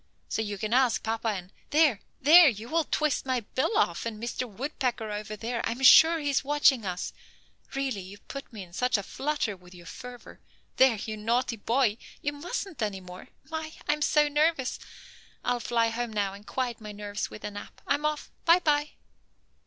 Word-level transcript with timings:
So 0.29 0.41
you 0.41 0.57
can 0.57 0.73
ask 0.73 1.03
papa 1.03 1.27
and 1.27 1.53
there, 1.69 1.99
there! 2.19 2.49
You 2.49 2.69
will 2.69 2.85
twist 2.85 3.23
my 3.23 3.41
bill 3.41 3.77
off, 3.77 4.03
and 4.03 4.19
Mr. 4.19 4.49
Woodpecker 4.49 5.11
over 5.11 5.35
there, 5.35 5.63
I 5.63 5.73
am 5.73 5.83
sure 5.83 6.17
is 6.19 6.43
watching 6.43 6.87
us. 6.87 7.13
Really 7.75 8.01
you 8.01 8.17
put 8.17 8.51
me 8.51 8.63
in 8.63 8.73
such 8.73 8.97
a 8.97 9.03
flutter 9.03 9.55
with 9.55 9.75
your 9.75 9.85
fervor. 9.85 10.39
There, 10.77 10.95
you 10.95 11.17
naughty 11.17 11.55
boy; 11.57 11.99
you 12.19 12.33
mustn't 12.33 12.81
any 12.81 12.99
more. 12.99 13.27
My! 13.51 13.73
I 13.87 13.93
am 13.93 14.01
so 14.01 14.27
nervous. 14.27 14.79
I'll 15.45 15.59
fly 15.59 15.89
home 15.89 16.11
now 16.11 16.33
and 16.33 16.47
quiet 16.47 16.81
my 16.81 16.93
nerves 16.93 17.29
with 17.29 17.43
a 17.43 17.51
nap. 17.51 17.79
I'm 17.85 18.03
off. 18.03 18.31
By 18.43 18.57
by." 18.57 18.89